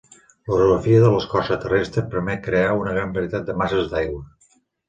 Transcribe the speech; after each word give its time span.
L'orografia 0.51 1.01
de 1.03 1.11
l'escorça 1.15 1.57
terrestre 1.65 2.05
permet 2.15 2.39
crear 2.49 2.75
una 2.81 2.97
gran 2.97 3.15
varietat 3.19 3.47
de 3.51 3.61
masses 3.63 3.93
d'aigua. 3.93 4.61